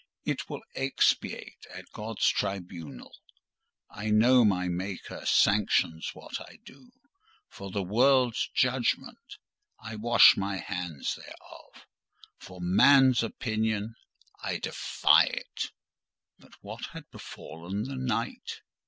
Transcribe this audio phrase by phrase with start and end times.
[0.25, 3.13] It will expiate at God's tribunal.
[3.91, 6.89] I know my Maker sanctions what I do.
[7.49, 11.85] For the world's judgment—I wash my hands thereof.
[12.39, 15.67] For man's opinion—I defy it."
[16.39, 18.61] But what had befallen the night?